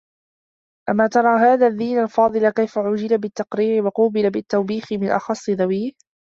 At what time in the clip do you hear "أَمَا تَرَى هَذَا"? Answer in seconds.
0.89-1.67